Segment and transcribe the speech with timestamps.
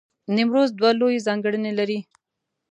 [0.35, 1.99] نیمروز دوه لوی ځانګړنې لرلې.